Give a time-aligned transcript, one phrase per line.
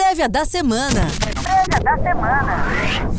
[0.00, 1.08] Prévia da semana.
[1.42, 3.10] Prévia da semana.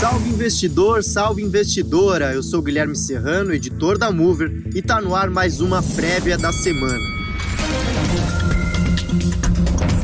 [0.00, 2.34] Salve investidor, salve investidora.
[2.34, 6.52] Eu sou Guilherme Serrano, editor da Mover, e tá no ar mais uma prévia da
[6.52, 6.98] semana.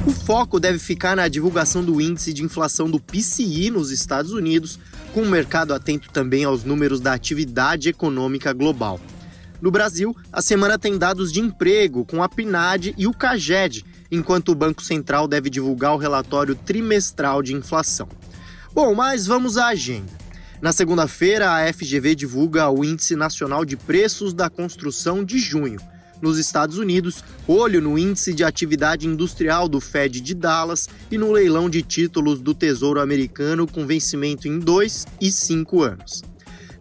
[0.07, 4.79] O foco deve ficar na divulgação do índice de inflação do PCI nos Estados Unidos,
[5.13, 9.01] com o mercado atento também aos números da atividade econômica global.
[9.61, 14.51] No Brasil, a semana tem dados de emprego com a PNAD e o CAGED, enquanto
[14.51, 18.09] o Banco Central deve divulgar o relatório trimestral de inflação.
[18.73, 20.13] Bom, mas vamos à agenda.
[20.61, 25.81] Na segunda-feira, a FGV divulga o Índice Nacional de Preços da Construção de junho.
[26.21, 31.31] Nos Estados Unidos, olho no Índice de Atividade Industrial do Fed de Dallas e no
[31.31, 36.23] leilão de títulos do Tesouro Americano com vencimento em 2 e 5 anos.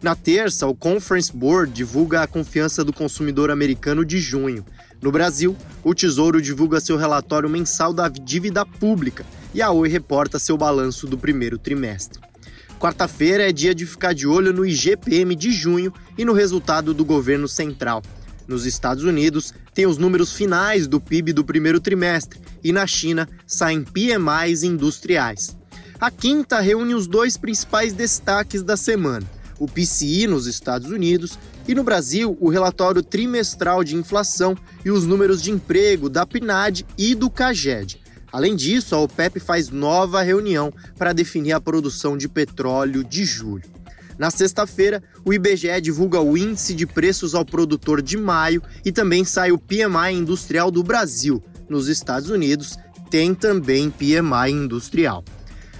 [0.02, 4.64] Na terça, o Conference Board divulga a confiança do consumidor americano de junho.
[5.00, 10.38] No Brasil, o Tesouro divulga seu relatório mensal da dívida pública e a Oi reporta
[10.38, 12.20] seu balanço do primeiro trimestre.
[12.80, 17.04] Quarta-feira é dia de ficar de olho no IGPM de junho e no resultado do
[17.04, 18.02] governo central.
[18.46, 23.28] Nos Estados Unidos, tem os números finais do PIB do primeiro trimestre e na China
[23.46, 25.56] saem PMIs industriais.
[26.00, 31.74] A quinta reúne os dois principais destaques da semana o PCI nos Estados Unidos e
[31.74, 37.14] no Brasil o relatório trimestral de inflação e os números de emprego da PNAD e
[37.14, 38.00] do CAGED.
[38.30, 43.64] Além disso, a OPEP faz nova reunião para definir a produção de petróleo de julho.
[44.18, 49.24] Na sexta-feira, o IBGE divulga o índice de preços ao produtor de maio e também
[49.24, 51.42] sai o PMI industrial do Brasil.
[51.68, 52.76] Nos Estados Unidos,
[53.10, 55.24] tem também PMI industrial.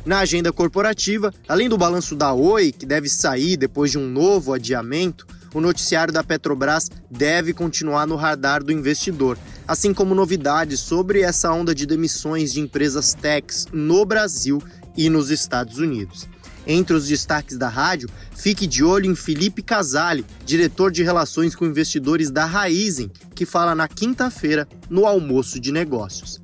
[0.08, 4.54] Na agenda corporativa, além do balanço da Oi, que deve sair depois de um novo
[4.54, 11.20] adiamento, o noticiário da Petrobras deve continuar no radar do investidor, assim como novidades sobre
[11.20, 14.62] essa onda de demissões de empresas techs no Brasil
[14.96, 16.26] e nos Estados Unidos.
[16.66, 21.66] Entre os destaques da rádio, fique de olho em Felipe Casale, diretor de relações com
[21.66, 26.40] investidores da Raizen, que fala na quinta-feira no almoço de negócios.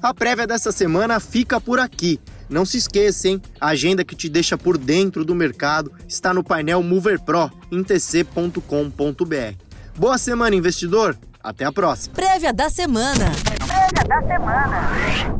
[0.00, 2.20] A prévia dessa semana fica por aqui.
[2.50, 3.40] Não se esqueça, hein?
[3.60, 7.84] A agenda que te deixa por dentro do mercado está no painel Mover Pro em
[7.84, 9.54] tc.com.br.
[9.96, 11.16] Boa semana, investidor!
[11.42, 12.14] Até a próxima!
[12.14, 13.30] Prévia da semana.
[13.66, 15.39] Prévia da semana.